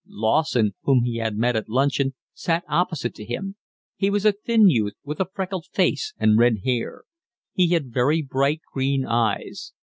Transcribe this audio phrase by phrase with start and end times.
[0.07, 3.55] Lawson, whom he had met at luncheon, sat opposite to him.
[3.95, 7.03] He was a thin youth with a freckled face and red hair.
[7.53, 9.73] He had very bright green eyes.